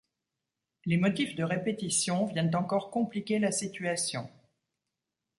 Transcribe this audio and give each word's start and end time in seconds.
Les 0.87 0.97
motifs 0.97 1.35
de 1.35 1.43
répétition 1.43 2.25
viennent 2.25 2.55
encore 2.55 2.89
compliquer 2.89 3.37
la 3.37 3.51
situation. 3.51 4.27